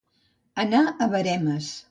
Anar 0.63 0.81
a 1.05 1.09
veremes. 1.13 1.71